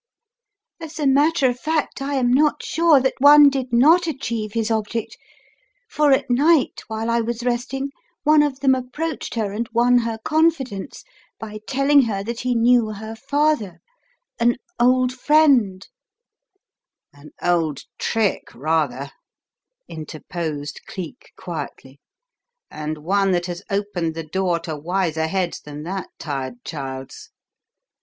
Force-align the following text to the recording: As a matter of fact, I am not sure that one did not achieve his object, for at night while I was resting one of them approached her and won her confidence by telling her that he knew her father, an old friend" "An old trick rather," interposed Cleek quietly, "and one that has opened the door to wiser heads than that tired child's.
As 0.79 0.97
a 0.97 1.05
matter 1.05 1.47
of 1.47 1.59
fact, 1.59 2.01
I 2.01 2.15
am 2.15 2.33
not 2.33 2.63
sure 2.65 2.99
that 2.99 3.13
one 3.19 3.51
did 3.51 3.71
not 3.71 4.07
achieve 4.07 4.53
his 4.53 4.71
object, 4.71 5.15
for 5.91 6.11
at 6.11 6.27
night 6.27 6.81
while 6.87 7.07
I 7.07 7.21
was 7.21 7.43
resting 7.43 7.91
one 8.23 8.41
of 8.41 8.61
them 8.61 8.73
approached 8.73 9.35
her 9.35 9.51
and 9.51 9.69
won 9.73 9.99
her 9.99 10.17
confidence 10.25 11.03
by 11.39 11.59
telling 11.67 12.01
her 12.05 12.23
that 12.23 12.39
he 12.39 12.55
knew 12.55 12.89
her 12.93 13.15
father, 13.15 13.77
an 14.39 14.55
old 14.79 15.13
friend" 15.13 15.87
"An 17.13 17.29
old 17.39 17.81
trick 17.99 18.47
rather," 18.55 19.11
interposed 19.87 20.81
Cleek 20.87 21.31
quietly, 21.37 21.99
"and 22.71 22.97
one 23.05 23.33
that 23.33 23.45
has 23.45 23.61
opened 23.69 24.15
the 24.15 24.23
door 24.23 24.59
to 24.61 24.75
wiser 24.75 25.27
heads 25.27 25.59
than 25.59 25.83
that 25.83 26.09
tired 26.17 26.63
child's. 26.65 27.29